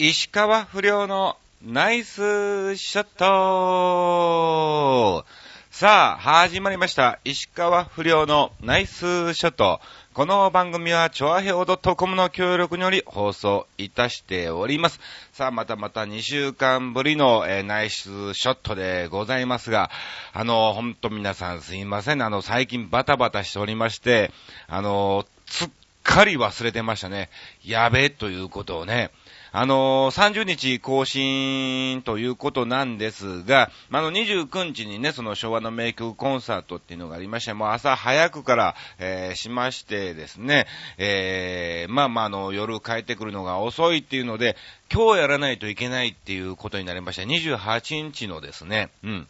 [0.00, 5.24] 石川不良のナイスショット
[5.72, 7.18] さあ、始まりました。
[7.24, 9.80] 石川不良のナイスショット。
[10.14, 15.00] この番組は、チョアヘオ .com の協力により放送いたしております。
[15.32, 19.90] さあ、またまた2週間ぶりの、えーナイスショットでございますが、
[20.32, 22.22] あの、ほんと皆さんすいません。
[22.22, 24.30] あの、最近バタバタしておりまして、
[24.68, 25.68] あの、すっ
[26.04, 27.30] かり忘れてましたね。
[27.64, 29.10] やべえということをね。
[29.52, 40.66] あのー30日更新ということなんですが、あの、29日にね、その昭和の名曲コンサートっていうのがありまして、もう朝早くから、えーしましてですね、
[40.98, 44.56] えーまあまあ、あの、夜帰ってくるのが遅いっていうので、
[44.92, 47.22] 今日やらないといけないっていうことになりました。
[47.22, 49.28] 28日のですね、うん。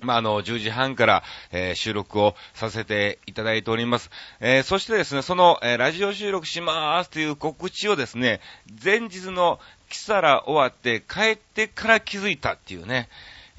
[0.00, 1.22] まあ、あの、10時半から、
[1.52, 4.10] えー収録をさせていただいております。
[4.40, 8.40] えーそしてですね、その、えーラジオ収録しまーすという告知をですね、
[8.82, 13.08] 前日のキサラ終わって帰ってから気づいたっていうね。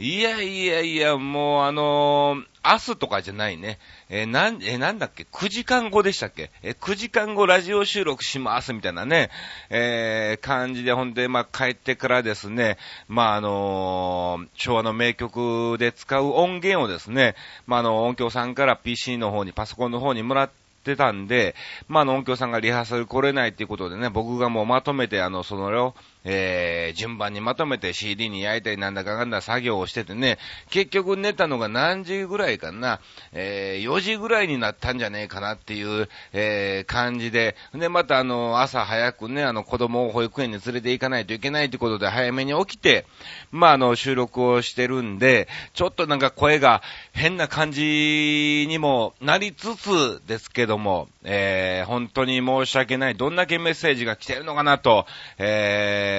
[0.03, 3.77] いやいやいや、もうあのー明日とかじゃないね。
[4.09, 6.49] えーなん、えーなんだっけ ?9 時間後でしたっけ？
[6.63, 9.29] えー ?9 時間後ラジオ収録しますみたいなね、
[9.69, 17.35] え感じで、ほんで、まあ、帰ってからですね、まあ、あの昭和の名曲で使う音源をですね、
[17.67, 20.49] まあ、あの、音響さんから PC の方に、パソコンの方にもらっ
[20.83, 21.53] てたんで、
[21.87, 30.37] まあ、の、音響さんがリハーサル来れないっていうことでね、僕がもうまとめて、あの、そのを、えー、順番にまとめて CD に焼いたりなんだかんだ作業をしててね、
[30.69, 32.99] 結局寝たのが何時ぐらいかな、
[33.31, 43.05] えー、4時ぐらいになったんじゃねえかなっていう、えー、感じで、で、またあの、朝早くね、あの、子供を保育園に連れて行かないといけないってことで早めに起きて、
[43.51, 46.81] まあ、あの、収録をしてるんで、ちょっとなんか声が
[47.13, 53.15] 変な感じにもなりつつですけども、えー、本当に申し訳ない。
[53.15, 55.05] どんだけメッセージが来てるのかなと、
[55.37, 56.10] えー、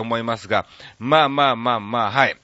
[0.00, 0.66] 思いますが、
[0.98, 2.36] まあまあまあまあ、はい。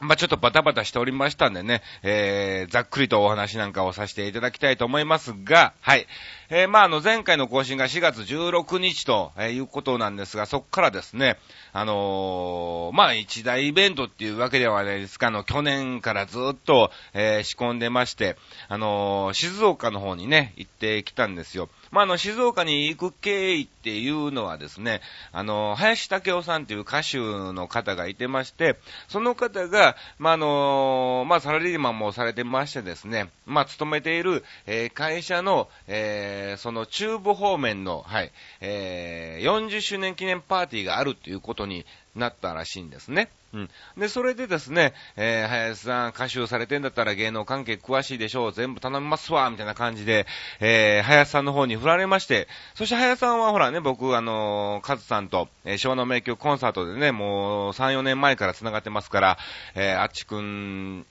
[0.00, 6.06] まあ、ちょっとバタバタしておりましたんでね、えー、ざっくりとお話なんかをさせていただきたいと思いますが、はい。
[6.52, 11.38] えー、まあ、あの、前回の更新が4月16日と、えいうことなんですが、そこからですね、
[11.72, 18.36] あのーまあ、一大イベントっていうわけではないですか、あの、去年からずっと、え仕込んでまして、
[18.68, 21.68] あの静岡の方にね、行ってきたんですよ。
[21.92, 43.30] まあ、あの、静岡に行く経緯っていうのはですね、あの、林武夫さんっていう歌手の方がいてまして、その方が、まあ、あの、まあ、サラリーマンもされてましてですね、まあ、勤めている、えー会社の、えーその中部方面の、はい、えー40周年記念パーティーがあるということになったらしいんですね。
[43.52, 43.70] うん。
[43.96, 50.26] で、それでですね、えー、林さん歌手されてんだったら芸能関係詳しいでしょう、全部頼みますわ、みたいな感じで、
[50.60, 59.38] えー、林さんの方に振られまして、そして林さんはほらね、僕、あのー、カズさんと、えー昭和の名曲コンサートでね、もう3、4年前から繋がってますから、
[59.74, 61.06] えー、あっちくん、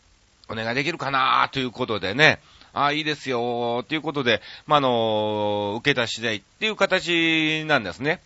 [0.47, 2.39] お願いできるかなということでね、
[2.73, 8.21] ああ、いいですよ、ということで、まあ、あの、受けた次第っていう形なんですね。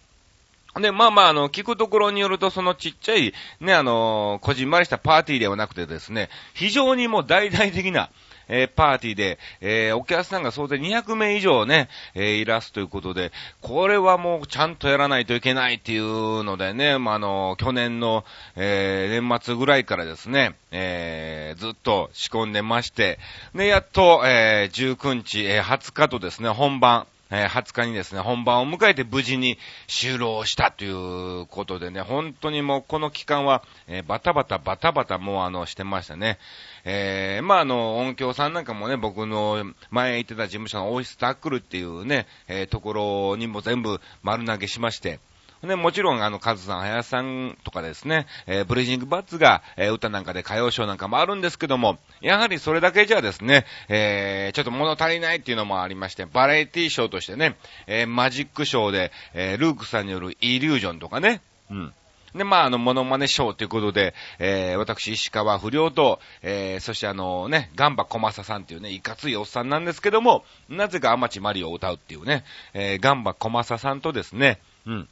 [0.81, 8.09] で、まあまあ、あの、聞くところによると、そのちっちゃい、ね、あの、こじんまりしたパーティーではなくてですね、非常にもう大々的な、
[8.47, 13.31] えーパーティーで、えーお客さんが総勢200名以上ね、えーいらすということで、
[13.61, 23.19] これはもうちゃんとやらないといけないっていうのでね、まあ、あの、去年の、えー年末ぐらいからですね、えーずっと仕込んでまして、
[23.55, 36.37] で、やっと、えー19日、えー20日とですね、本番、えー20日にですね、本番を迎えて無事に終了したということでね、本当にもうこの期間は、えーバタバタバタバタもうあの、してましたね。
[36.85, 42.93] えーまああの、音響さんなんかもね、僕の前行ってた事務所のオイスタックルっていうね、えーとこ
[43.31, 45.19] ろにも全部丸投げしまして、
[45.61, 57.55] で、もちろん、あの、カズさん、林さんとかですね、えーブリジングバッツが、えー歌なんかで歌謡ショーなんかもあるんですけども、やはりそれだけじゃですね、えーちょっと物足りないっていうのもありまして、バラエティショーとしてね、
[57.87, 61.39] えーマジックショーで、えールークさんによるイリュージョンとかね、
[61.71, 61.93] うん。
[62.35, 72.43] で、まあ、あの、モノマネショーということで、えー、私、石川不良と、えー、そしてあのね、ガンバ小正さんっていうね、いかついおっさんなんですけども、なぜかアマチマリオを歌うっていうね、
[72.73, 75.09] えー、ガンバ小正さんとですね、うん。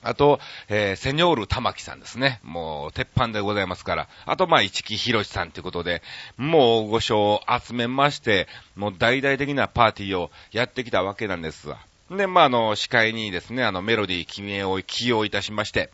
[0.00, 0.38] あと、
[0.68, 2.40] えー、セニョール玉木さんですね。
[2.44, 4.08] もう、鉄板でございますから。
[4.26, 6.02] あと、まあ、市木博さんということで、
[6.36, 11.78] もう、ご賞を集めまして、もう、大々的なパーティーをやってきたわけなんですわ。
[12.10, 15.90] で、まあ、あの、司会にですね、あの、メロディー君へを起用いたしまして、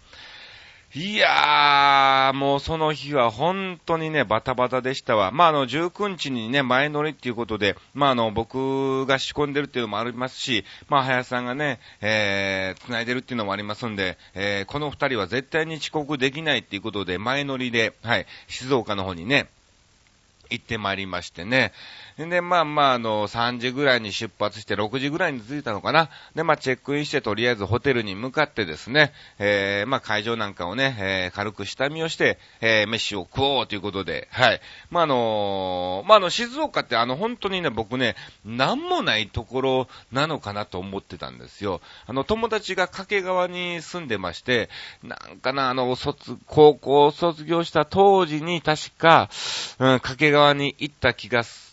[0.96, 5.32] いやー、もうその日は本当にね、バタバタでしたわ。
[5.32, 19.48] まあ、あの、19日にね、前乗りっていうことで、まあ、あの、僕が仕込んでるっていうのもありますし、まあ、林さんがね、えー、繋いでるっていうのもありますんで、えー、この二人は絶対に遅刻できないっていうことで、前乗りで、はい、静岡の方にね、
[20.50, 21.72] 行ってまいりましてね。
[22.16, 26.10] で、まあまあ、あの、3時ぐらいに出発して、6時ぐらいに着いたのかな。
[26.36, 34.60] で、まあ、チェックインして、とりあえずホテルに向かってですね、えー、まあ、会場なんかをね、えー、軽く下見をして、えー、飯を食おうということで、はい。
[34.90, 38.14] まあ、あのまあ、あの、静岡って、あの、本当にね、僕ね、
[38.44, 41.80] なんもないところなのかなと思ってたんですよ。
[42.06, 44.70] あの、友達が掛川に住んでまして、
[45.02, 49.28] なんかな、あの、卒、高校卒業した当時に確か、
[49.80, 51.63] うん、掛川に行った気がす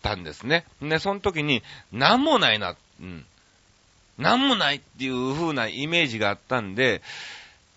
[0.00, 0.64] たんですね。
[0.80, 1.62] で、その時に、
[1.92, 3.24] なんもないな、うん。
[4.18, 7.02] なんもないっていう風なイメージがあったんで、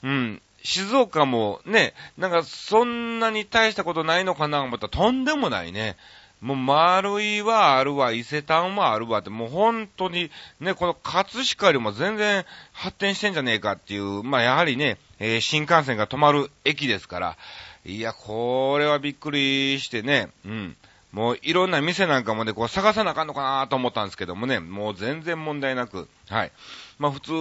[0.03, 5.97] うん、静岡もね、なんかそんなに大したことないのかなと思ったらとんでもないね。
[6.41, 17.37] もう丸いはあるわ、伊勢丹はあるわって、もう本当にね、この葛飾よりも全然発展してんじゃねえかっていう、まあやはりね、えー、新幹線が止まる駅ですから、
[17.85, 20.75] いや、これはびっくりしてね、うん。
[21.11, 26.51] もういろんな店なんかもね、こう探さなあかんのかなと思ったんですけどもね、もう全然問題なく、はい。
[26.99, 27.31] まあ普通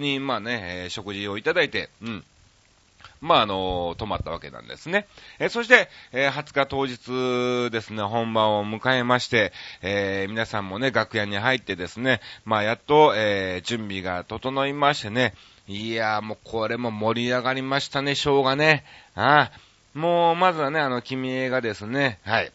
[0.00, 2.24] に、まあね、えー、食事をいただいて、うん。
[3.20, 5.06] まあ、あの、泊まったわけなんですね。
[5.38, 9.52] えー、そして、えー、20日当日ですね、本番を迎えまして、
[9.82, 15.34] え、皆さんもね、楽屋に入ってですね、まあ、やっと、え準備が整いましてね、
[15.68, 18.84] いやもうこれも盛り上がりましたね、ショーがね。
[19.14, 22.52] ああ、もう、まずはね、あの、君がですね、はい。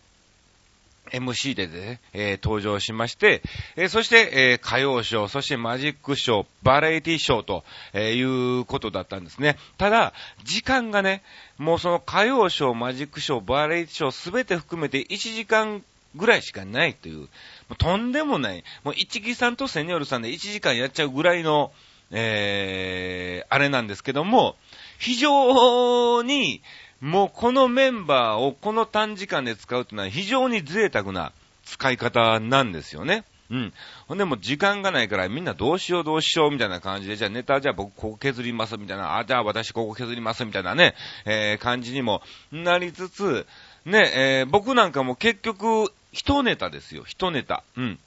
[1.12, 3.42] MC でね、えー、登場しまして、
[3.76, 7.64] えー、そして、えー、歌謡ショー、そしてマジックショー、バラエティショーと、
[7.94, 9.58] えいうことだったんですね。
[9.78, 10.14] ただ、
[10.44, 11.24] 時間がね、
[11.58, 15.84] もうその歌謡ショー、マジックショー、バラエティショーすべて含めて1時間
[16.16, 17.28] ぐらいしかないという、も
[17.72, 21.72] うとんでもない、もう一木さんとセニョルさんで1時間やっちゃうぐらいの、
[22.12, 24.56] え、あれなんですけども、
[25.00, 26.62] 非常に、
[27.02, 31.32] もうこのメンバーをこの短時間で使うというのは非常に贅沢な
[31.66, 33.26] 使い方なんですよね。
[33.52, 33.74] うん。
[34.08, 40.96] ほんでも時間がないからみんなどうしようどうしようみたいな感じで、じゃあネタじゃあ僕ここ削りますみたいな、あ、じゃあ私ここ削りますみたいなね、
[41.26, 42.22] えー、感じにも
[42.52, 43.46] なりつつ、
[43.86, 47.64] ね、えー、僕なんかも結局、一ネタですよ、一ネタ。
[47.78, 48.00] うん。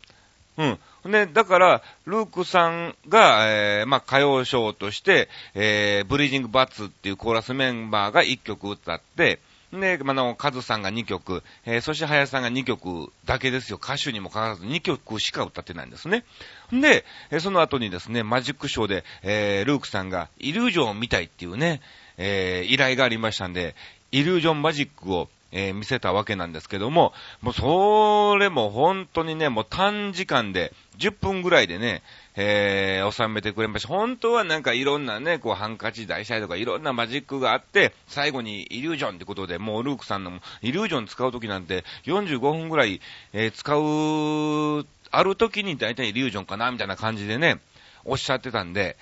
[0.56, 0.78] うん。
[1.04, 9.38] で、だから、ルークさんが、えー、まあ、歌謡ショーとして、えー、ブリージングバツっていうコーラスメンバーが1曲歌って、
[9.72, 13.78] で、あの、カズさんが2曲、えー、そして林さんが2曲だけですよ。
[13.82, 16.24] 歌手にもかかわらず2曲しか歌ってないんですね。
[16.72, 21.82] で、えその後にですね、マジックショーで、えー、ルークさんがイリュージョンを見たいっていうね、
[22.16, 23.74] えー、依頼がありましたんで、
[24.10, 32.02] イリュージョンマジックを、えー、見せたわけなんですけども、もうそれも本当にね、もう短時間で、10分ぐらいでね、
[32.34, 33.88] えー、収めてくれました。
[33.88, 43.00] 本当はなんかいろんなね、こうハンカチ大祭とかいろんなマジックがあって、最後にイリュージョンってことで、もうルークさんのイリュージョン使うときなんて45分ぐらい、
[43.32, 47.60] えー、使う、あるときに大体イリュージョンかなみたいな感じでね、
[48.04, 48.96] おっしゃってたんで、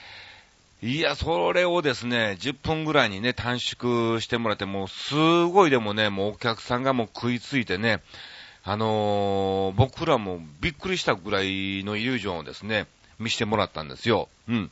[0.83, 5.15] いや、それをですね、10分ぐらいにね、短縮してもらって、もうす
[5.47, 8.03] ごいでもね、もうお客さんがもう食いついてね、
[8.63, 12.87] あのー、僕らもびっくりしたぐらいのイリュージョンをですね、
[13.19, 14.29] 見せてもらったんですよ。
[14.49, 14.71] うん。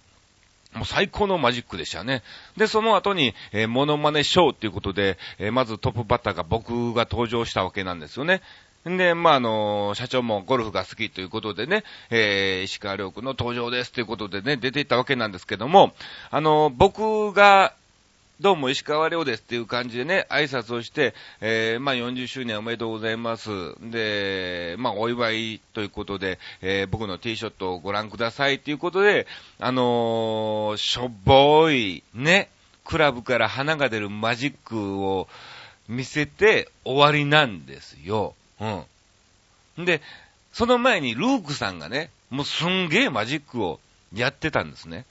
[0.75, 2.23] もう最高のマジックでしたね。
[2.57, 8.43] で、その後に、えー、モノマネショーっていうことで、えー、まずトップバッターが僕が登場したわけなんですよね。
[8.85, 15.95] で、まあ、あの、社長もゴルフが好きということでね、えー、石川良君の登場ですということでね、出ていったわけなんですけども、
[16.31, 17.73] あの、僕が、
[18.41, 23.49] どうも石川亮ですっていう感じでね、挨拶をして、えー、まあ40周年おめでとうございます。
[23.81, 29.29] で、まあお祝いということで、えー、僕のティーショットをご覧くださいということで、
[29.61, 32.50] あのー、しょぼい、ね、
[32.85, 35.29] クラブから花が出るマジックを
[35.88, 38.35] 見せて終わりなんですよ。
[39.76, 39.85] うん。
[39.85, 40.00] で、
[40.52, 43.80] その前にルークさんがね、もうすんげえマジックを
[44.14, 45.04] やってたんですね。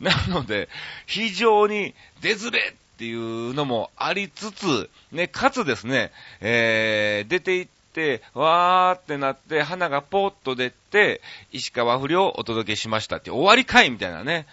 [0.00, 0.68] なので、
[1.06, 11.20] 非常に出ずれっていうのもありつつ、ね、かつですね、えー、出ていって、わーってなって、花がポーッと出て、
[11.52, 14.46] 石川不良をお届けしましたって終わりかいみたいなね。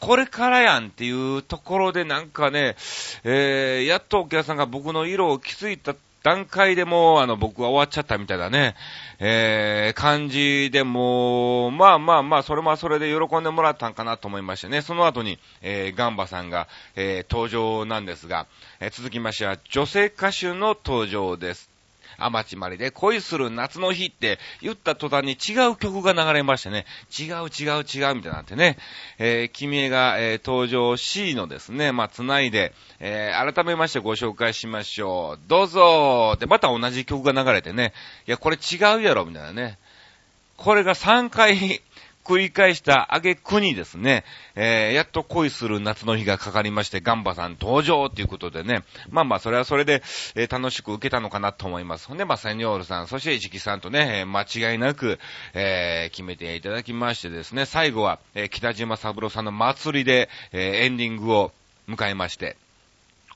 [0.00, 2.76] これからやんっていうところでなんかね、
[3.24, 8.74] えー、やっとお客さんが僕の色を気づいた段階でも、あの、僕は終わっちゃったみたいだね、
[9.18, 16.66] えー、感じでも、まあまあまあ、それもそれで喜んでもらったんかなと思いましてね、その後に、えー、ガンバさんが、
[16.96, 18.46] えー、登場なんですが、
[18.80, 21.73] えー、続きましては、女性歌手の登場です。
[22.18, 26.86] アマチマリで恋する夏の日って言った途端に違う曲が流れましてね、
[27.18, 28.78] 違う違う違うみたいなってね、
[29.18, 35.48] えー、君が、えー、登場 C のですね、まあ、繋いで、えー、改めましてご紹介しましょう。
[35.48, 37.92] どうぞで、また同じ曲が流れてね、
[38.26, 39.78] いや、これ違うやろ、みたいなね。
[40.56, 41.82] これが3回
[42.24, 50.02] 繰り返した挙句にですね、えー、やっと恋する夏の日がかかりまして、ガンバさん登場ということでね、まあまあ、それはそれで、
[50.34, 52.08] えー、楽しく受けたのかなと思います。
[52.08, 55.18] ほんで、まあ、セニョールさん、そして市木さんとね、え、間違いなく、
[55.52, 61.52] えー、決めていただきましてですね、最後は、えー、北島三郎さんの祭りで、えー、エンディングを
[61.88, 62.56] 迎えまして、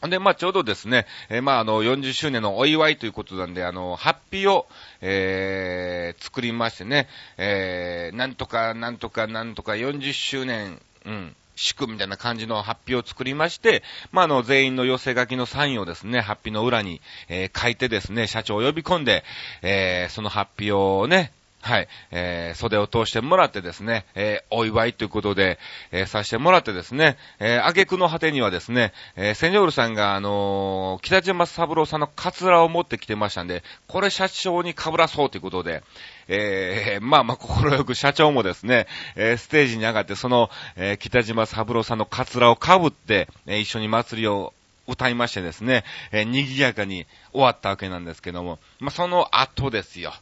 [0.07, 4.69] んで、まあ、ちょうどですね、えー、まあ、あの、40周年のお祝いということなんで、あの、ハッピーを、
[5.01, 19.25] えー、作りましてね、えー、なんとか、なんとか、なんとか、40周年、うん、祝みたいな感じのハッピーを作りまして、まあ、あの、全員の寄せ書きのサインをですね、ハッピーの裏に、えー、書いてですね、社長を呼び込んで、
[19.63, 21.33] えー、そのハッピーをね、
[21.69, 25.59] はい、えー、袖を通してもらってですね、えー、お祝いということで、
[25.93, 35.83] えー、させてもらってですね、えー、挙句の果てにはですね、えー、セニョールさんが、あのー、北島三郎さんのカツラを持ってきてましたんで、これ社長に被らそうということで、
[36.29, 44.55] えー、 まあまあ、心よく社長もですね、えー、ステージに上がって、その、えー、北島三郎さんのカツラを被って、えー、一緒に祭りを
[44.87, 50.15] 歌いましてですね、えー、賑やかに終わったわけなんですけども、まあ、その後ですよ。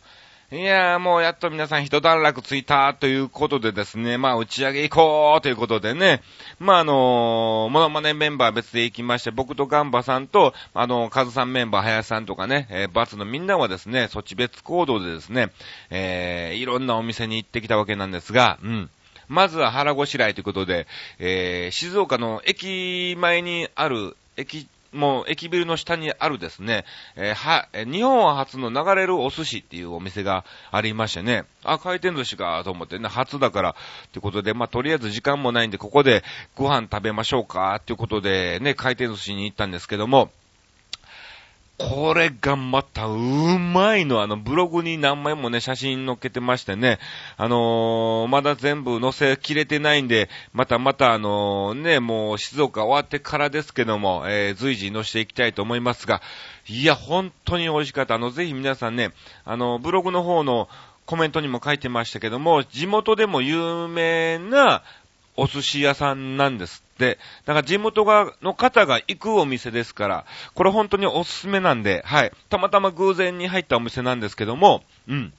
[0.52, 6.22] いやーもうやっと皆さん一段落ついたということでですね、まあ打ち上げ行こうということでね、
[6.60, 15.50] まああのー、モノマネメンバー別で行きまして、僕とガンバさんと、あのー、カズさんメンバー、林さんとかね、えー、バツのみんなはですね、そっち別行動でですね、
[15.90, 18.90] えー、いろんなお店に行ってきたわけなんですが、うん。
[19.26, 20.86] まずは腹ごしらえということで、
[21.18, 26.84] えー、静岡の駅前にある、駅もう駅ビルの下にあるですね、
[27.14, 33.74] えー、は、日本初の流れるお寿司っていうお店がありましてね、あ、回転寿司かと思ってね、初だからっ
[34.12, 36.24] てことで、まあ、とりあえず時間もないんで、ここで
[36.56, 40.30] ご飯食べましょうかっていうことでね、回転寿司に行ったんですけども、
[41.78, 44.22] これがまたうまいの。
[44.22, 46.98] あの、ブログに何枚もね、写真載っけてましてね。
[47.36, 56.22] あのー、まだ全部載せきれてないんで、またまたあのー、ね、もう静岡終わってからですけども、えー、随時載せていきたいと思いますが、
[56.66, 58.14] いや、本当に美味しかった。
[58.14, 59.12] あの、ぜひ皆さんね、
[59.44, 60.70] あの、ブログの方の
[61.04, 64.82] コメントにも書いてましたけども、地元でも有名な
[65.36, 67.18] お寿司屋さんなんですって。
[67.44, 70.24] だか地元が、の方が行くお店ですから、
[70.54, 72.32] これ本当におすすめなんで、はい。
[72.48, 75.32] たまたま偶然に入ったお店なんですけども、うん。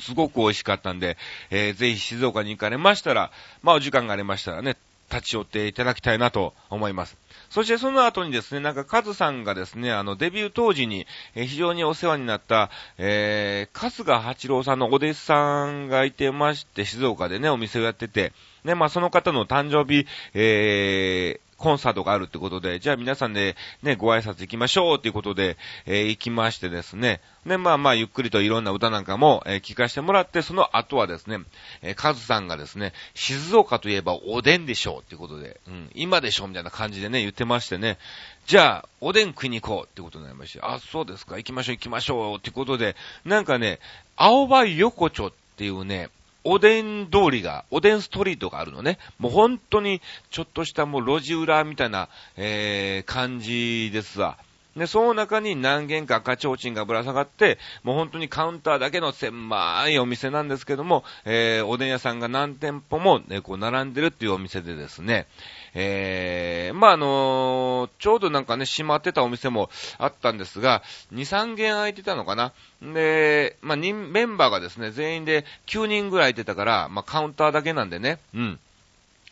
[0.00, 1.16] すごく美味しかったんで、
[1.50, 3.30] えー、ぜひ静岡に行かれましたら、
[3.62, 4.76] まあお時間がありましたらね、
[5.10, 7.16] 立ち寄っていただきたいなと思います。
[7.50, 18.32] そしてその後にですね、なんかカズさんがですね、あのデビュー当時に、え非常にお世話になった、えー、春日八郎さんのお弟子さんがいてまして、静岡でね、お店をやってて、
[18.64, 25.56] ね、まあその方の誕生日、えー、コンサートがあるってことで、じゃあ皆さんでね、ご挨拶行きましょうっていうことで、
[25.86, 27.20] えー、行きましてですね。
[27.46, 31.38] で、まあまあゆっくりといろんな歌なんかも、えー、聞かせてもらって、その後はですね、
[31.82, 37.98] えー、カズさんがですね、静岡といえばおでんでしょうっていうことで、うん、今でしょみたいな感じでね、言ってましてね。
[38.46, 43.78] じゃあ、おでん食いに行こうってことになりまして、あ、そうですか、行きましょう行きましょうってことで、なんかね、
[44.16, 46.10] 青葉横丁っていうね、
[46.44, 48.98] おでん通りが、おでんストリートがあるのね。
[49.18, 54.36] もう本当に、ちょっとしたもう路地裏みたいな、えー、感じですわ。
[54.76, 65.28] で、その中に何軒か赤ちょうちんがぶら下がって、もう本当にカウンターだけの狭いお店なんですけども、えー、おでん屋さんが何店舗もね、こう並んでるっていうお店でですね、
[65.74, 72.52] えー、まあ、あのー、ちょうどなんかね、閉まってたお店もあったんですが、2、3軒空いてたのかな。
[72.80, 78.60] で、まあ、メンバーがですね、全員で9人ぐらいいてたから、まあ、カウンターだけなんでね、うん。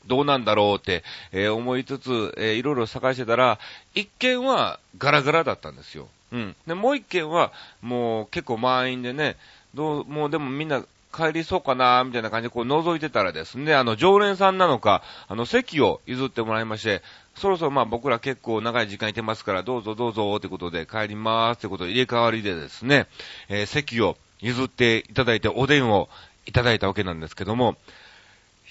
[0.06, 3.60] どうなんだろうって、えー、思いつつ、えー、いろいろ探してたら、
[3.94, 6.08] 一軒はガラガラだったんですよ。
[6.32, 6.56] うん。
[6.66, 9.36] で、もう一軒は、もう結構満員でね、
[9.74, 17.02] どう、もうでもみんな帰りそうかな、みたいな感じでこう覗いてたらですね、あの、常連さんなのか、あの、席を譲ってもらいまして、
[17.34, 23.06] そろそろまあ僕ら結構長い時間いてますから、どうぞどうぞってことで帰りまーすってことで入れ替わりでですね、
[23.48, 26.08] えー、席を譲っていただいておでんを
[26.46, 27.76] いただいたわけなんですけども、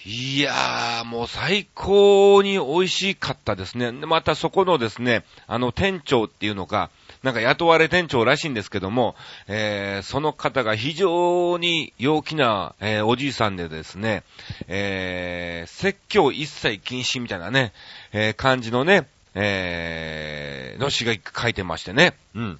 [0.03, 3.91] いやー、もう最高に美味しかったですね。
[3.91, 6.89] またそこのですね、あの店長っていうのが、
[7.23, 9.15] なんか雇われ店長らしいんですけども、
[9.47, 14.23] えー、その方が非常に陽気な、えー、おじいさんでですね、
[14.67, 17.73] えー、説教一切禁止みたいなね、
[18.11, 22.59] えー、感じのね、えー、の詩が書いてましてね、うん。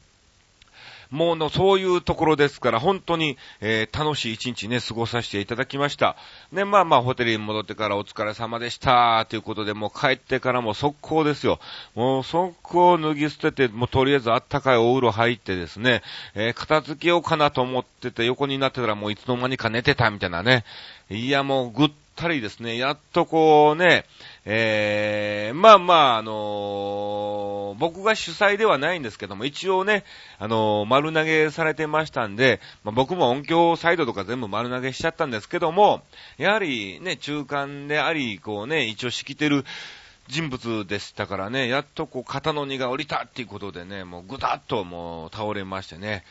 [1.11, 6.15] もうの、そういうところですから、本当に、えー、楽しい一日ね、過ごさせていただきました。
[6.53, 11.59] で、まあまあ、ホテルに戻ってからお疲れ様でした、ということで、もう帰ってからも速攻ですよ。
[11.95, 16.01] もう速攻脱ぎ捨てて、もうとりあえずあったかいお風呂入ってですね、
[16.33, 20.63] えー、片付けようかなと思ってて、横になってたらもういつの間にか寝てたみたいなね。
[21.09, 21.91] いや、もうぐっ
[22.21, 24.05] たりですね、やっとこうね、
[24.45, 30.03] えー、まあまあ、あのー、僕が主催ではないんですけども、一応ね、
[30.37, 36.03] あのー、丸投げされてましたんで、まあ、僕も音響サイドとか全部丸投げしちゃったんですけども、
[36.37, 39.65] やはりね、中間であり、こうね、一応仕切ってる、
[40.27, 46.23] 人物でしたからね、やっとこう肩の荷が下りたっていうことでね、もうぐたっともう倒れましてね。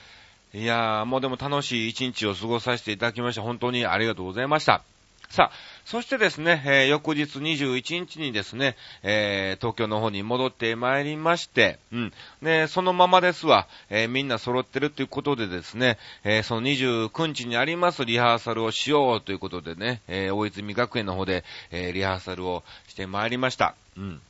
[0.55, 4.83] いやー、もうでも楽しい一日を過ごさせていただきまして、本当にありがとうございました。
[5.31, 5.51] さあ、
[5.85, 12.13] そしてですね、えー、翌日21日にですね、えー、東京の方に戻ってまいりまして、うん。
[12.43, 23.77] ね、そのままですわ、えー、みんな揃ってるということでですね、えその29日にありますリハーサルをしようということでね、え大泉学園の方で、えリハーサルをしてまいりました。
[23.97, 24.21] うん。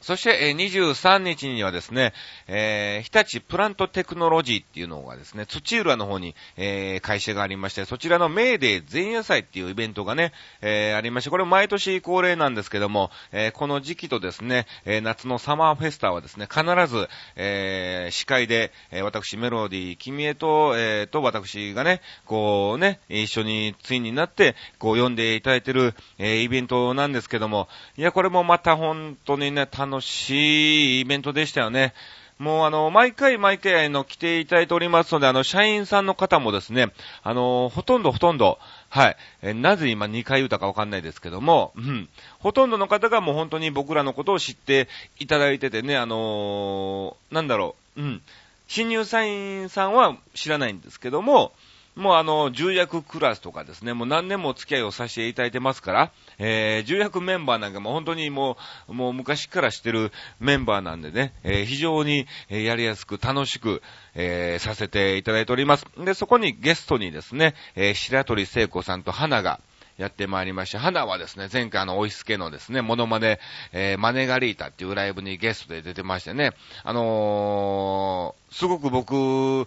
[0.00, 2.12] そして、え23日にはですね、
[2.46, 31.94] えー、日立プラントテクノロジーっていうのがですね、土浦の方に、えー、会社がありまして、そちらのメーデー前夜祭っていうイベントがね、えー、ありまして、これ毎年恒例なんですけども、えこの時期とですね、え夏のサマーフェスタはですね、必ず、え司会で、え私メロディー、君へと、えと私がね、こうね、一緒についになって、こう読んでいただいてる、えイベントなんですけども、いや、これもまた本当にね、楽しいイベントでしたよね。
[32.38, 38.58] もうあの、毎回毎回あの、来ていただいておりますので、あの、社員さんの方もですね、あの、ほとんどほとんど、
[38.90, 44.88] はい、えなぜ今2回言うたかわかんないですけども、うん、ほとんどの方がもう本当に僕らのことを知って
[45.18, 48.22] いただいててね、あのー、なんだろう、うん、
[48.68, 51.52] 新入社員さんは知らないんですけども、
[51.96, 63.82] もうあの、重役クラスとかですね、もう何年も付き合いをさせていただいてますから、えー、重役メンバーなんかも本当にもう、もう昔からしてるメンバーなんでね、えー、非常にやりやすく楽しく、
[64.14, 65.86] えー、させていただいております。
[65.96, 69.58] で、そこにゲストにですね、えー、白鳥聖子さんと花が、
[69.96, 70.78] やってまいりました。
[70.78, 73.40] 花はですね、前回あの、おいすけのですね、モノマネ、
[73.72, 76.52] えー、マネガリータっていうライブにゲストで出てましてね、
[76.84, 79.66] あのー、すごく僕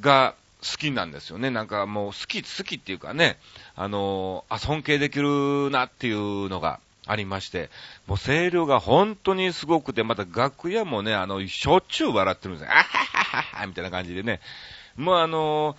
[0.00, 1.50] が、好きなんですよね。
[1.50, 3.38] なんかもう好き、好きっていうかね、
[3.76, 7.70] あのあ、尊敬できるなっていうのがありまして、
[8.06, 12.72] もう声量が本当にすごくて、また楽屋もね、あの、しょっちゅう笑ってるんですよ。
[12.72, 14.40] あははははみたいな感じでね。
[14.96, 15.76] もうあの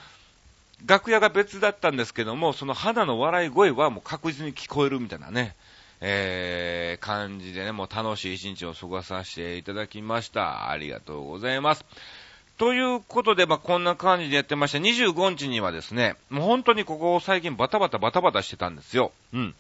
[0.86, 5.56] 楽屋が別だったんですけども、その肌の笑い声はもう確実に聞こえるみたいなね、
[6.00, 10.72] えー、感じでね、もう楽しい一日を過ごさせていただきました。
[10.72, 11.86] ありがとうございます。
[12.62, 14.78] ということで、まあ、こんな感じでやってました。
[14.78, 19.12] 25日にはですね、もう本当にここ最近バタバタバタバタしてたんですよ。
[19.34, 19.56] うん。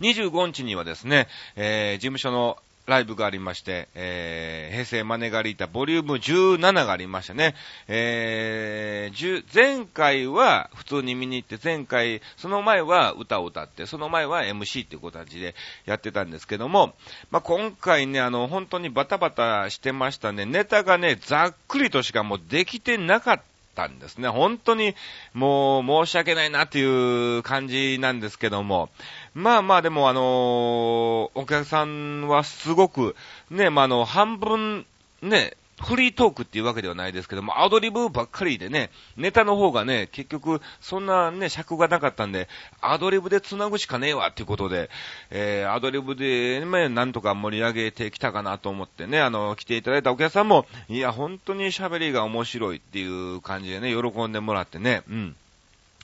[0.00, 7.54] 25日にはですね、えー、事務所のライブがありまして、えー、平成マネガリータボリューム17がありましたね。
[7.88, 16.94] えー、前回は普通に見に行って、前回、その前は歌を歌って、その前は MC っていう形でやってたんですけども、
[17.30, 20.46] まあ、今回ね、あの、本当にバタバタしてましたね。
[20.46, 23.56] ネタがね、ざっくりとしかもうできてなかった。
[23.76, 24.28] たんですね。
[24.28, 24.94] 本当に
[25.34, 28.88] もう申し訳ないなっていう感じなんですけども。
[29.36, 33.14] まあまあでもあの、お客さんはすごく、
[33.50, 34.86] ね、まああの、半分、
[35.20, 42.48] ね、フリートークっていうわけではないですけども、アドリブばっかりでね、ネタの方がね、結局、そんなね、尺がなかったんで、
[42.80, 44.88] アドリブで繋ぐしかねえわっていうことで、
[45.28, 55.36] えー、アドリブで、ね、なんとか盛り上げてきたかなと思ってね、あの、来ていただいたお客さんも、いや、本当に喋りが面白いっていう感じでね、喜んでもらってね、うん。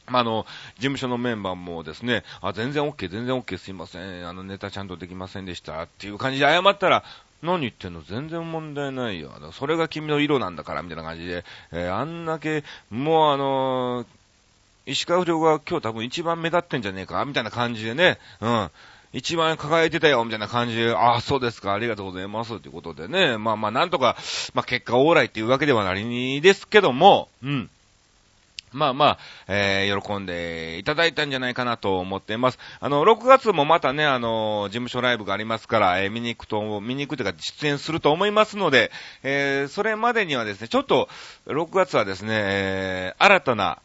[0.06, 7.04] まあ、の、事務所のメンバーもですね、あ、全然 OK、全然 OK すいません、あの、ネタちゃんとできませんでしたっていう感じで謝ったら、
[7.42, 8.02] 何言ってんの？
[8.02, 9.32] 全然問題ないよ。
[9.52, 14.06] それが君の色なんだから、みたいな感じで、えー、あんだけ、もうあのー、
[14.86, 18.70] 石川不良が今日多分一番目立ってんじゃねえかみたいな感じでね、うん。
[19.12, 24.16] 一番輝いてたよ、みたいな感じで、ああ、そうですか、ありがとうございます、ということでね、まあまあ、なんとか、
[24.54, 27.70] まあ結果オーライっていうわけではないですけども、うん。
[28.72, 32.58] まあまあ、えー、喜んでいただいたんじゃないかなと思っています。
[32.80, 38.90] あの、6月もまたね、あの、事務所ライブがありますから、えー、見に行くと、見に行くというか出演すると思いますので、
[39.22, 41.08] えー、それまでにはですね、ちょっと、
[41.46, 43.78] 6月はですね、えー、新たな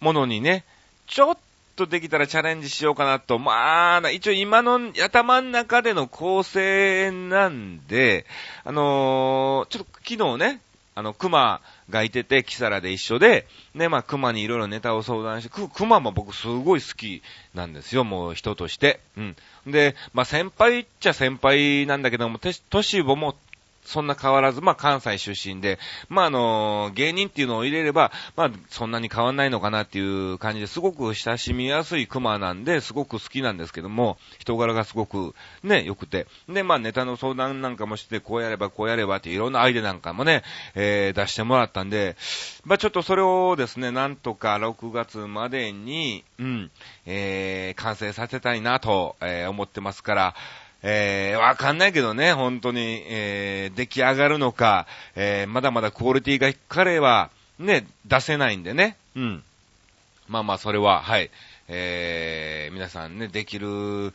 [0.00, 0.64] ものにね、
[1.06, 1.36] ちょっ
[1.76, 8.26] とできたらチャレンジしようかなと、まあ、一応今の頭の中での構成なんで、
[8.64, 10.60] あのー、ちょっと昨日ね、
[11.00, 17.22] あの、熊がいてて、キサラで一緒で、ね、まあ、熊にいろいろネタを相談して、熊も僕すごい好き
[17.54, 19.00] なんですよ、もう人として。
[19.16, 19.36] うん。
[19.66, 23.34] で、まあ、先輩っちゃ先輩なんだけども、トシボも
[23.84, 36.26] そんな変わらず、まあ関西出身で、まああの、芸人っていうのを入れれば、まあそんなに変わんないのかなっていう感じですごく親しみやすい熊なんで、すごく好きなんですけども、人柄がすごくね、良くて。
[36.48, 40.42] で、まあネタの相談なんかもして、こうやればこうやればっていろんなアイデアなんかもね、
[40.74, 42.16] えー、出してもらったんで、
[42.64, 46.70] まあちょっとそれをですね、なんとか6月までに、うん、
[47.06, 50.34] えー、完成させたいなと、えー、思ってますから、
[50.82, 58.96] えー、わかんないけどね、本当に、えー、出来上がるのか、えー、まだまだクオリティが低かれば、ね、出せないんでね。
[59.14, 59.42] うん。
[60.28, 61.30] まあまあ、それは、はい。
[61.68, 64.12] えー、皆さんね、できる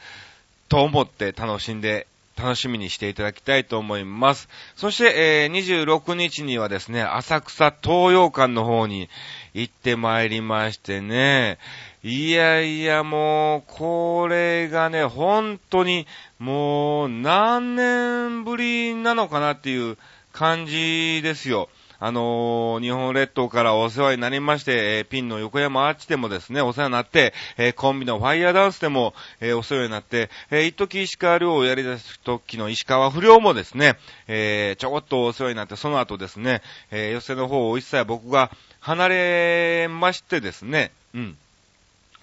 [0.67, 4.49] と思って楽しんで、楽しみにしていただきたいと思います。
[4.75, 9.10] そして、えー、26日にはですね、浅草東洋館の方に
[9.54, 11.60] 行ってまいりましてね、
[12.07, 16.05] いやいや、もう、これがね、本当に、
[16.37, 19.97] もう、何年ぶりなのかなっていう
[20.31, 21.67] 感じですよ。
[21.97, 41.37] あのー、日本列島からお世話になりまして、えー、ピンの横山アーチでもですね、お世話になって、えー、コンビのファイヤーダンスでも、えお世話になって、え一時石川遼をやり出す時の石川不良もですね、えちょこっとお世話になって、その後ですね、え寄せの方を一切僕が離れましてですね、うん。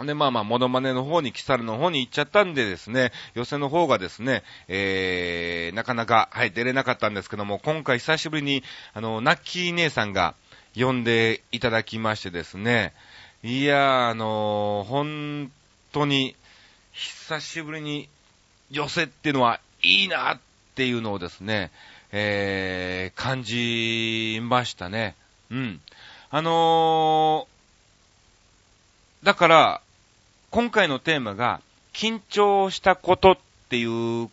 [0.06, 8.62] で、まあまあ、モノマネの方に、キサルの方に行っちゃったんでですね、寄せの方がですね、えー、なかなか、はい、出れなかったんですけども、今回久しぶりに、
[8.94, 10.34] あの、ナッキー姉さんが
[10.76, 12.92] 呼んでいただきましてですね、
[13.42, 15.52] いやー、あのー、本
[15.92, 16.36] 当に、
[16.92, 18.08] 久しぶりに
[18.70, 20.38] 寄せっていうのはいいなっ
[20.74, 21.70] ていうのをですね、
[22.12, 25.16] えー、感じましたね。
[25.50, 25.80] うん。
[26.30, 29.81] あのー、だから、
[30.52, 31.62] 今回のテーマが、
[31.94, 33.36] 緊張したことっ
[33.70, 34.28] ていう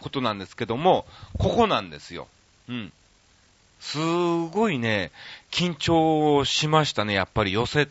[0.00, 1.06] ことなんですけども、
[1.38, 2.26] ここなんですよ。
[2.68, 2.92] うん。
[3.78, 5.12] すごいね、
[5.52, 7.88] 緊張しましたね、やっぱり寄せっ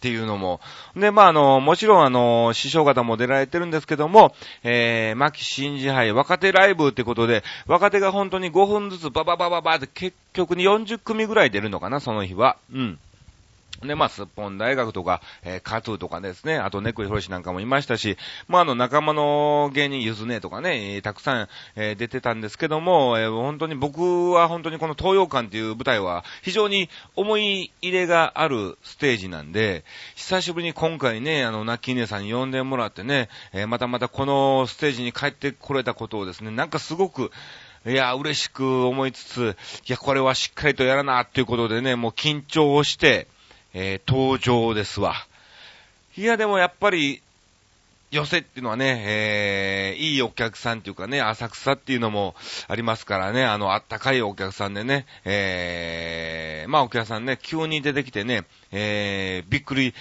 [0.00, 0.60] ていうのも。
[0.96, 4.34] で、まあ、あの、もちろんあの、師匠方も出られてるんですけども、
[4.64, 12.56] えー、牧新次杯若手ライブってことで、若手が本当に5分ずつバババババって結局に40組ぐらい出るのかな、その日は。
[12.72, 12.98] うん。
[13.82, 37.30] で、まあ、すっぽん大学とか、えー、カトゥーとかですね、あとネクイヒロシなんかもいましたし、まあ、あの、仲間の芸人ゆずねとかね、えー、たくさん、えー、出てたんですけども、えー、本当に僕は本当にこの東洋館っていう舞台は非常に思い入れがあるステージなんで、久しぶりに今回ね、あの、ナッキー姉さんに呼んでもらってね、えー、またまたこのステージに帰ってこれたことをですね、なんかすごく、
[37.86, 39.56] いや、嬉しく思いつつ、
[39.88, 43.26] いや、これはしっかりとやらな、っていうことでね、もう緊張をして、
[43.74, 45.14] えー、登場ですわ。
[46.16, 47.22] いや、でもやっぱり、
[48.10, 52.34] 寄せっていうのはね、えー、いいお客さんっていうかね、浅草っていうのも
[52.66, 59.94] ありますからね、あの、あったかいお客さんでね、えー、まあお客さんね、急に出てきてね、えー、びっくり、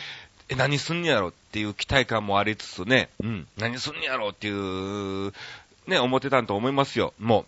[0.49, 5.31] え、何すんやろっていう期待感もありつつね、うん、何すんやろっていう、
[5.85, 7.45] ね、思ってたんと思いますよ、もう。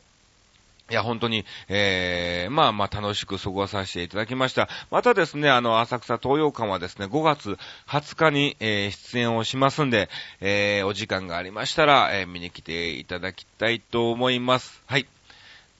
[0.91, 4.67] いや、本当に、えー、まあまあ楽しく過ごさせていただきました。
[4.89, 10.09] またですね、あの、浅草東洋館はですね、5月20日に、えー、出演をしますんで、
[10.41, 14.83] えー、お時間がありましたら、えー、見に来ていただきたいと思います。
[14.85, 15.07] はい。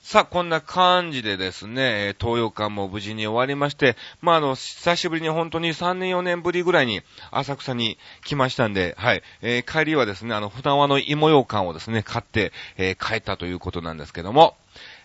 [0.00, 14.56] さあ、こんな感じでですね、東洋館も無事に終わりまして、まあ、あの、久しぶりに本当に3年4年ぶりぐらいに浅草に来ましたんで、はい、えー、帰りはですね、あの、船輪の芋洋館をですね、買って、えー、帰ったということなんですけども、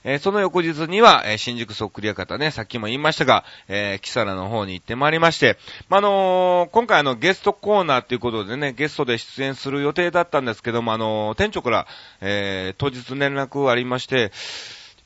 [0.09, 5.57] え、その翌日には、え、新宿そっくり屋方ね、さっきも言いましたが、え、キサラの方に行ってまいりまして、
[5.89, 11.87] まあ、の、今回あの、ゲストコーナーということでね、ゲストで出演する予定だったんですけども、あの店長から、
[12.21, 14.31] え当日連絡ありまして、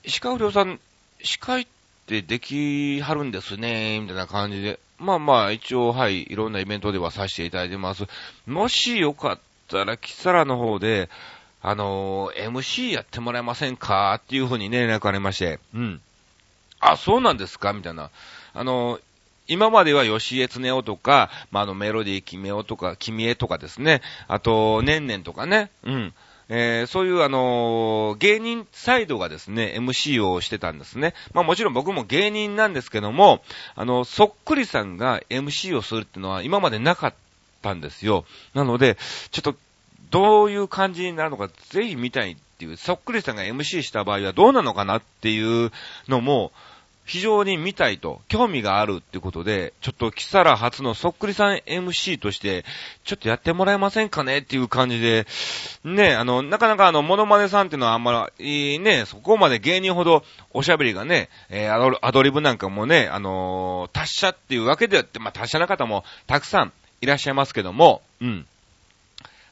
[0.04, 0.80] 石川不良さん、
[1.24, 1.68] 司会っ
[2.06, 4.80] てできはるんですね、みたいな感じで。
[5.00, 8.06] まあまあ、一応、はい、いろんなイベントではさせていただいてます。
[8.46, 11.10] もしよかったら、キサラの方で、
[11.62, 14.20] あのー、MC やってもらえませんか？
[14.24, 16.02] っていうふうにね、連絡ありまして、うん。
[16.80, 17.74] あ、そうなんですか？
[17.74, 18.10] みたいな。
[18.54, 19.02] あのー、
[19.48, 26.14] 今までは吉江恒夫とか、まあ、あの、メロディー君夫とか、君江とかですね、あと、ねんねんとかね、うん。
[26.54, 31.14] えー、そういうあのー、芸人サイドがですね、MC をしてたんですね。
[31.34, 33.42] まあもちろん僕も芸人なんですけども、
[33.76, 37.14] あの、そっくりさんが MC をするっていうのは今までなかっ
[37.62, 38.26] たんですよ。
[38.54, 38.98] なので、
[39.32, 39.56] ちょっと、
[40.12, 45.72] どういう感じになるのか、ぜひ見たいっていう、そっくりさんが MC した場合はどうなのかなっていう
[46.08, 46.52] のも、
[47.06, 52.64] 非常に見たいと、興味があるってことで、ちょっとキサラ初のそっくりさん MC として、
[53.04, 55.26] ちょっとやってもらえませんかねっていう感じで、
[55.84, 68.46] ね、あの、なかなかあの、モノマネさんっていうのはあんまり、ね、そこまで芸人ほどおしゃべりがね、えー、アドリブなんかもね、あのー、達者っていうわけであって、まあ、達者な方もたくさんいらっしゃいますけども、うん。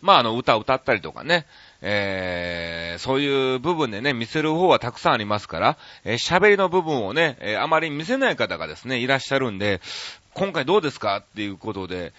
[0.01, 1.45] まあ、あの、歌歌ったりとかね、
[1.81, 9.81] えー、そういう部分でね、見せる方はたくさんありますから、えー、喋りの部分をね、えー、あまり見せない方がですね、いらっしゃるんで、
[10.33, 12.13] 今回どうですかっていうことで、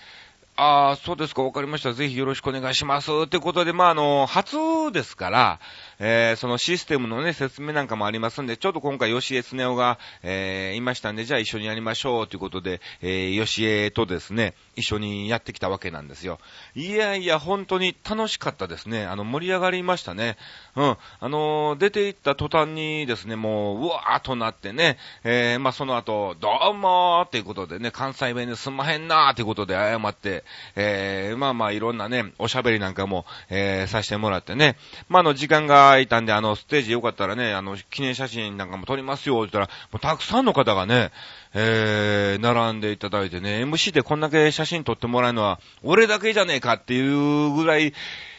[0.56, 1.94] ああ、そうですか、わかりました。
[1.94, 3.10] ぜひよろしくお願いします。
[3.24, 5.60] ってことで、まあ、あの、初ですから、
[6.00, 16.38] えー、そのシステムのね、説明なんかもありますんで、ちょっと今回、吉江恒夫が、えー、いましたんで、じゃあ一緒にやりましょうということで、えー、吉江とですね、一緒にやってきたわけなんですよ。
[16.74, 19.04] いやいや、本当に楽しかったですね。
[19.04, 20.38] あの、盛り上がりましたね。
[20.74, 20.96] うん。
[21.20, 30.44] あのー、出て行った途端にですね、もう、うわーっとなってね、えー、まあ、その後、どうもーっていうことでね、関西弁ですんまへんなーっていうことで謝って、
[30.76, 34.76] えー、まあまあ、いろんなね、おしゃべりなんかも、えー、させてもらってね、
[35.08, 41.10] まあ、あの、時間がいたんで、あの、ステージよかったらね、あの、記念写真なんかも撮りますよ、って言ったら、もうたくさんの方がね、
[41.54, 47.92] えー、並んでいただいてね、MC でこんだけ写真撮ってもらうのは、俺だけじゃねえかっていうぐらい、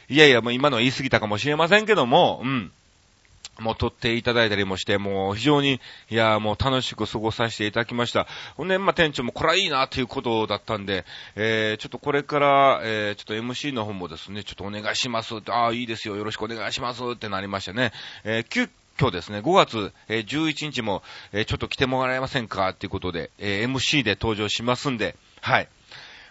[0.09, 2.71] いやいや、もう今のは言い過ぎたかもしれませんけども、うん。
[3.61, 8.27] もう撮っていただいたりもして、もう非常に、いや、もう楽しく過ごさせていただきました。
[8.57, 15.37] ほんで、まあ、店長もこれはいいなっていうことだったんで、えー、ちょっとこれから、えー、ちょっと MC の方もですね、ちょっとお願いします。
[15.37, 17.01] って、ああ、いいですよ、よろしくお願いします。
[17.13, 17.91] ってなりましてね、
[18.23, 18.69] えー、急
[18.99, 22.69] 今日ですね、5月、えー、11日も、えー、ちょっと来てもらえませんか？
[22.69, 25.67] っていうことで、えー、MC で登場しますんで、はい。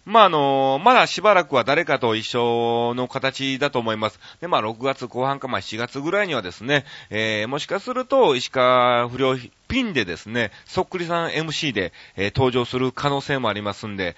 [0.05, 4.21] まあ、あの、まだしばらくは誰かと一緒の形だと思います。
[4.41, 9.37] で、まあ、6月後半か、まあ、7月ぐらいにはですね、えー、もしかすると、石川不良
[9.69, 14.17] ピンでですね、そっくりさん MC で、えー、登場する可能性もありますんで、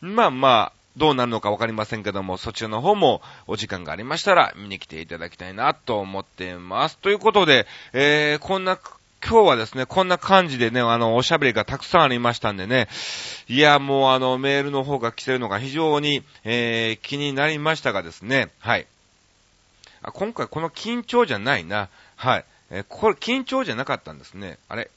[0.00, 6.98] まあまあ、どうなるのかわかりませんけども、そちらの方もお時間がありましたら見に来ていただきたいなと思っています。
[6.98, 8.78] ということで、えー、こんな
[9.20, 12.88] 今日はですね、こんな感じでね、あの、おしゃべりがたくさんありましたんでね、
[13.48, 18.86] いや、もうあの、メールの方が来てるのが非常に、えー、気になりましたがですね、はい。
[20.02, 21.88] あ、今回この緊張じゃないな。
[22.16, 22.44] はい。
[22.70, 24.58] えー、これ緊張じゃなかったんですね。
[24.68, 24.90] あれ？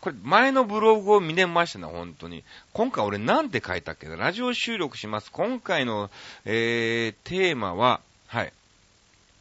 [0.00, 2.42] これ前のブログを見れましたね、本当に。
[2.72, 5.30] 今回俺なんて書いたっけラジオ収録します。
[5.30, 6.10] 今回の、
[6.46, 8.52] えー、テーマは、はい。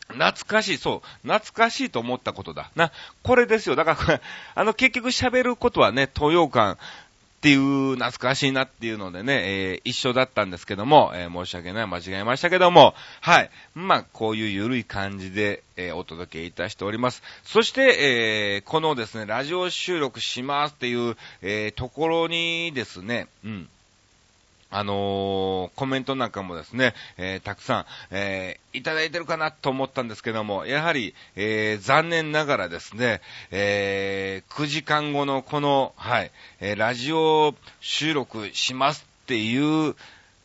[0.09, 2.71] 懐かしい、そう、懐かしいと思ったことだ。
[2.75, 2.91] な、
[3.23, 3.75] これですよ。
[3.75, 4.21] だから、
[4.55, 13.49] あの結局喋ることはね、東洋館っていう懐かしいなっていうのでね、えー、一緒だったんですけども、えー、申し訳ない、間違えましたけども、はい。
[13.75, 17.23] まあ、こういう緩い感じで、えー、お届けいたしております。
[17.43, 23.69] そして、えこのですね、ラジオ収録しますっていう、えところにですね、うん。
[24.71, 39.95] あのー、コメントなんかもですね、えー、たくさん、えー、いただいてるかなと思ったんですけども、やはり、えー、残念ながらですね、えー、9時間後のこの、はい、えー、ラジオ収録しますっていう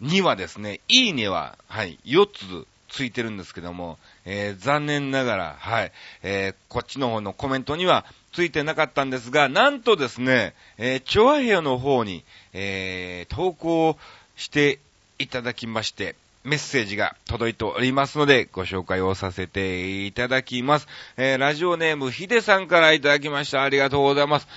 [0.00, 13.96] にはですね、いいねは、はい、4つついてるんですけども、えー、残念ながら、はい、えー、こっちの方のコメントにはついてなかったんですが、なんとですね、えー、チョアヘヨの方に、えー、投稿
[14.36, 14.78] して
[15.18, 20.88] いただきまして、メッセージが届いておりますので、ご紹介をさせていただきます。
[21.16, 23.62] えー、ラジオネーム、ヒデさんからいただきました。
[23.62, 24.48] ありがとうございます。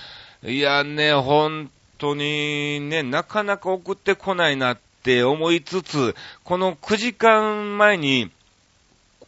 [0.44, 8.30] いやね、本当にね、なかなか送ってこないなって思いつつ、この9時間前に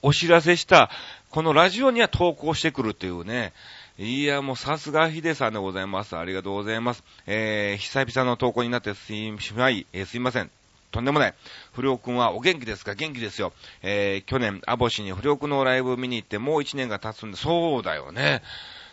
[0.02, 0.90] お知らせした、
[1.30, 3.52] このラジオには投稿してくるというね、
[3.98, 6.16] いや、もうさすがヒデさんでございます。
[6.16, 7.04] ありがとうございます。
[7.26, 10.50] えー、久々の投稿になってすいしまい、えー、すいません。
[10.90, 11.34] とんでもない。
[11.72, 12.94] 不良くんはお元気ですか？
[12.94, 13.52] 元気ですよ。
[13.82, 18.42] えー、去年、アボシに不良くんのライブ見に行ってもう一年が経つんで、そうだよね。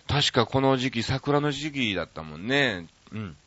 [0.08, 2.86] 確かこの時期、桜の時期だったもんね。
[3.14, 3.38] うん。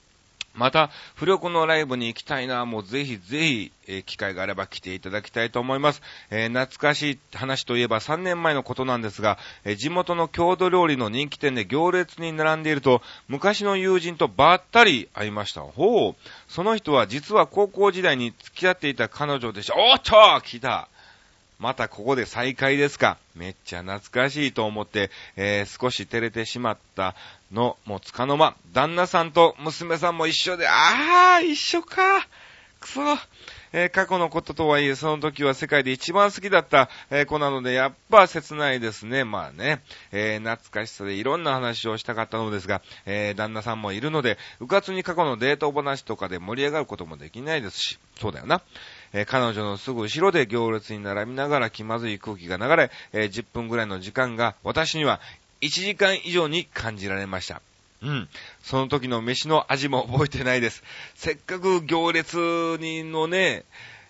[0.60, 6.02] また、不力のライブに行きたいな、もうぜひぜひ、えー、機会があれば来ていただきたいと思います。
[6.28, 15.62] えー、懐かしい話といえば3年前のことなんですが、えー、地元の郷土料理の人気店で行列に並んでいると、昔の友人とばったり会いました。
[15.62, 16.16] ほう。
[16.46, 19.74] その人は実は高校時代に付き合っていた彼女でした。
[19.78, 20.90] おっと来た
[21.60, 23.18] またここで再会ですか？
[23.36, 27.14] めっちゃ懐かしいと思って、えー、少し照れてしまった
[27.52, 32.26] のもつかの間、旦那さんと娘さんも一緒で、あー、一緒か。
[32.80, 33.00] くそ。
[33.72, 39.22] えー、過去のこととはいえ、その時は世界で一番好きだった、えー、子なので、やっぱ切ないですね。
[39.22, 48.62] まあね、えー、懐かしさでいろんな話をしたかったのですが、え旦那さんもいるので、うかつに過去のデート話とかで盛り上がることもできないですし、そうだよな。
[49.12, 55.20] えー、彼女のすぐ後ろで行列に並びながら気まずい空気が流れ、えー、10分ぐらいの時間が私には
[55.60, 57.60] 1時間以上に感じられました。
[58.02, 58.28] うん。
[58.62, 60.82] その時の飯の味も覚えてないです。
[61.14, 62.36] せっかく行列
[62.80, 63.64] にのね、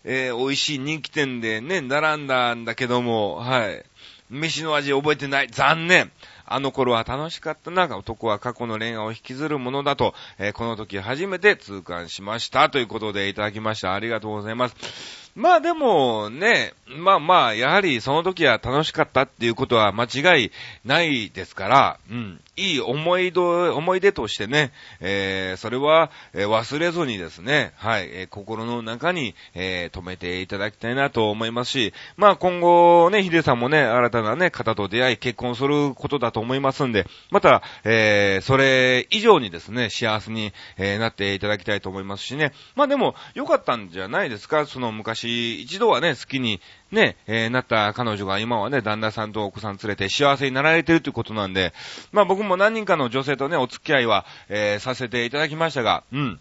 [0.04, 3.84] えー、美味しい人気店でね、並んだんだけども、はい。
[4.30, 5.48] 飯の味覚えてない。
[5.50, 6.12] 残念。
[6.52, 12.68] あの頃は楽しかったな、男は過去の恋愛を引きずるものだと、えー、この時初めて痛感しました。
[12.70, 13.94] ということでいただきました。
[13.94, 15.29] ありがとうございます。
[15.34, 20.50] まあでもね、まあまあ、やはりその時は楽しかったっていうことは間違い
[20.84, 22.40] ないですから、うん。
[22.56, 42.52] いい思い出、思い出としてね、えー、それは、え、忘れずにですね、はい、えー、心の中に、えー、止めていただきたいなと思いますし、まあ今後ね、ヒデさんもね、新たなね、方と出会い、結婚することだと思いますんで、また、えー、それ以上にですね、幸せに、えー、なっていただきたいと思いますしね。
[42.74, 46.60] まあでも、良かったんじゃないですか、その昔、一度はね、好きに、
[46.92, 51.72] ね、えー、なった彼女が今はね、旦那さんとお子さん連れて幸せになられてるということなんで、
[52.12, 56.40] まあ僕も何人かの女性とね、お付き合いは、えー、させていただきましたが、うん。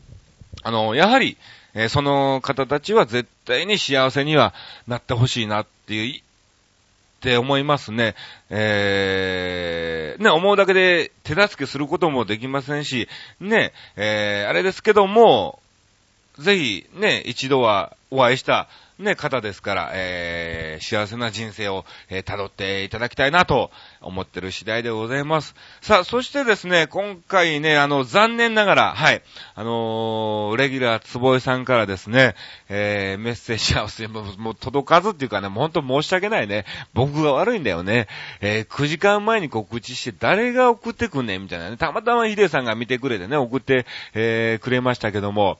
[0.63, 1.37] あの、やはり、
[1.73, 4.53] えー、その方たちは絶対に幸せには
[4.87, 6.21] なってほしいなっていう、
[7.19, 8.15] って思いますね。
[8.49, 13.09] えー、ね、思うだけで手助けすることもできませんし、
[13.41, 15.59] ね、えー、あれですけども、
[16.39, 18.67] ぜひ、ね、一度はお会いした
[18.99, 23.71] ね、方ですから、えー、幸せな人生を、えー、辿っていただきたいなと
[24.01, 25.55] 思ってる次第でございます。
[25.81, 29.21] さあ、そしてですね、今回ね、あの、残念ながら、はい、
[29.55, 32.35] あのー、レギュラーつぼえさんからですね、
[32.67, 36.65] えー、メッセージはももう届かずっていうかね、もうほんと申し訳ないね。
[36.93, 38.09] 僕が悪いんだよね。
[38.41, 41.77] えー、9時間前に告知して誰が送ってくんねんみたいなね。
[41.77, 45.57] たまたまヒデさんが見てくれてね、送って、えー、くれましたけども、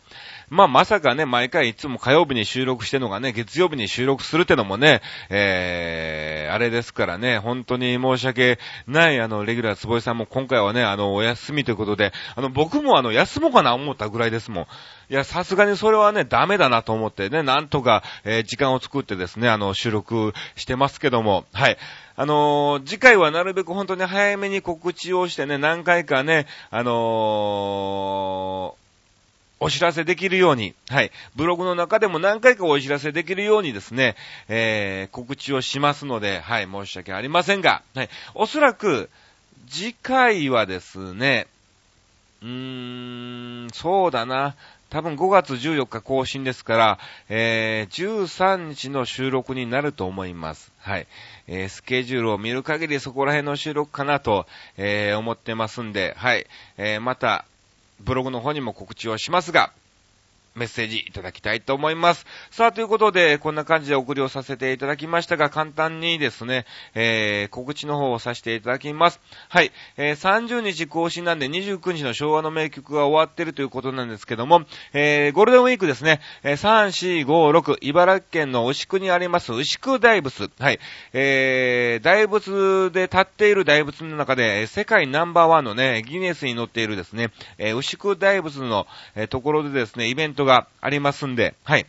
[0.49, 14.63] まあ、まさかね、毎回いつも火曜日に収録してのがね、月曜日に収録するってのもね、えー、あれですからね、本当に申し訳ない、あの、レギュラーつぼいさんも今回はね、あの、お休みということで、あの、僕もあの、休もうかな思ったぐらいですもん。
[15.11, 21.77] いや、さすがにそれはね、ダメだなと思ってね、なんとか、えー、時間を作ってですね、あの、収録してますけども、はい。
[22.15, 28.78] あのー、次回はなるべく本当に早めに告知をしてね、何回かね、あのー、
[29.59, 34.15] お知らせできるように、はい、ブログの中でも何回かお知らせできるようにですね、
[34.47, 39.09] えー、告知をしますので、はい、申し訳ありませんが、はい、おそらく、
[39.67, 41.47] 次回はですね、
[42.41, 44.55] うーん、そうだな、
[44.89, 50.71] 多分5月14日更新ですから、えー、13日の収録になると思います。
[50.79, 51.07] はい。
[51.47, 56.47] えー、スケジュールを見る限りそこら辺の収録かなと、えー、思ってますんで、はい。
[56.77, 57.45] えー、また、
[57.99, 59.73] ブログの方にも告知をしますが、
[60.59, 62.25] メッセージいただきたいと思います。
[62.51, 69.21] さあ、ということで、こんな感じで送りをさせていただきましたが、簡単にですね、えー、告知の方をさせていただきます。
[69.47, 80.51] はい、えー、30日更新なんで29日の昭和の名曲が終わってるということなんですけども、えー、ゴールデンウィークですね、えー、3、4、5、6、茨城県の牛久にあります牛久大仏。
[80.59, 80.79] はい、
[81.13, 91.85] えー、大仏で立っている大仏の中で、世界ナンバーワンのね、ギネスに載っているですね、えー、牛久大仏の、えー、ところでですね、イベントががありますんで、はい。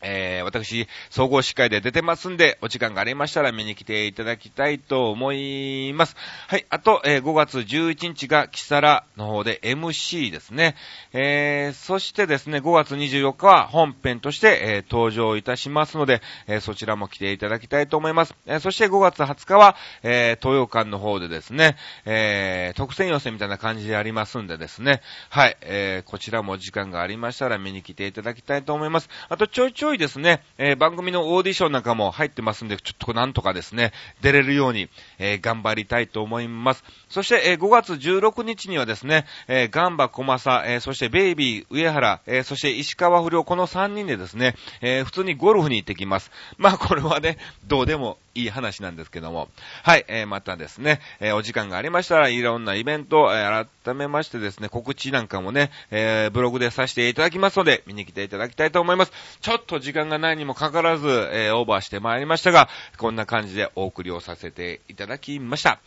[0.00, 6.16] えー、私、総合司会で出てますんで、お時間がありましたら見に来ていただきたいと思います。
[6.46, 6.66] はい。
[6.70, 10.76] あと、えー、5月11日がキサラの方で MC ですね。
[11.12, 18.34] えー、そしてですね、5月24日は本編として、えー、登場いたしますので、え、そちらも来ていただきたいと思います。
[18.46, 25.56] え、そして5月20日は、え、東洋館の方でですね、え、特選予選みたいな感じでありますんでですね、はい。
[25.62, 29.08] え、こちらもお時間がありましたら見に来ていただきたいと思います。
[29.28, 36.84] あと、ちょいちょいょいですね、えー、番組のオーディションなんかも入ってますんで、ちょっとなんとかですね、出れるように、えー、頑張りたいと思います。
[37.08, 46.30] そして、えー、5月16日にはですね、えー、ガンバ小正、えー、そしてベイビー上原、えー、そして石川不良、この3人でですね、えー、普通にゴルフに行ってきます。
[46.58, 49.48] まあ、これはね、どうでもいい話なんですけども。
[49.82, 59.12] はい、えー、またですね、えー、お時間がありましたら、いろんなイベント、えー、改めましてですね、告知なんかもね、えー、ブログでさせていただきますので、見に来ていただきたいと思います。
[59.40, 65.80] ちょっとと時間がないにもかかわらず、えー、オーバーしてまいりましたが、こんな感じでお送りをさせていただきました。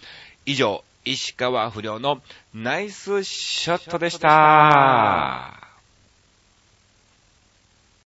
[0.45, 2.21] 以上、石川不良の
[2.53, 5.70] ナイスショットでした。